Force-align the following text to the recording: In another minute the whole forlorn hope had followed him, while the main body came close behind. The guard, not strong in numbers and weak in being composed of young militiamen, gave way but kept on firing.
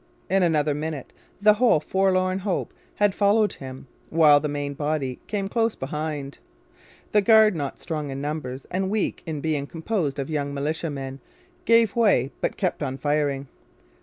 In 0.31 0.41
another 0.41 0.73
minute 0.73 1.13
the 1.39 1.53
whole 1.53 1.79
forlorn 1.79 2.39
hope 2.39 2.73
had 2.95 3.13
followed 3.13 3.53
him, 3.53 3.85
while 4.09 4.39
the 4.39 4.47
main 4.49 4.73
body 4.73 5.19
came 5.27 5.47
close 5.47 5.75
behind. 5.75 6.39
The 7.11 7.21
guard, 7.21 7.55
not 7.55 7.79
strong 7.79 8.09
in 8.09 8.19
numbers 8.19 8.65
and 8.71 8.89
weak 8.89 9.21
in 9.27 9.41
being 9.41 9.67
composed 9.67 10.17
of 10.17 10.27
young 10.27 10.55
militiamen, 10.55 11.19
gave 11.65 11.95
way 11.95 12.31
but 12.41 12.57
kept 12.57 12.81
on 12.81 12.97
firing. 12.97 13.47